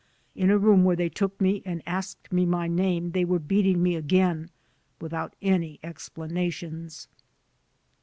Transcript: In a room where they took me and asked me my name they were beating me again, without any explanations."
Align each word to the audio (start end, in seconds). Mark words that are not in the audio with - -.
In 0.33 0.49
a 0.49 0.57
room 0.57 0.83
where 0.83 0.95
they 0.95 1.09
took 1.09 1.39
me 1.39 1.61
and 1.63 1.83
asked 1.85 2.31
me 2.33 2.43
my 2.43 2.65
name 2.67 3.11
they 3.11 3.23
were 3.23 3.37
beating 3.37 3.83
me 3.83 3.93
again, 3.95 4.49
without 4.99 5.35
any 5.43 5.79
explanations." 5.83 7.07